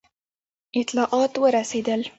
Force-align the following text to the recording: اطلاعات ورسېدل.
اطلاعات 0.81 1.33
ورسېدل. 1.43 2.01